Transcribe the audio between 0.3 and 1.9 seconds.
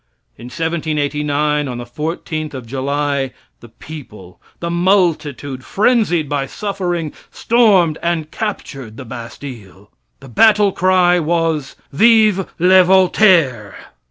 In 1789, on the